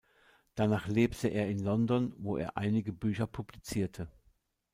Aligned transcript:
Danach 0.55 0.87
lebte 0.87 1.27
er 1.27 1.47
in 1.51 1.59
London, 1.59 2.15
wo 2.17 2.35
er 2.35 2.57
einige 2.57 2.91
Bücher 2.91 3.27
publizierte. 3.27 4.07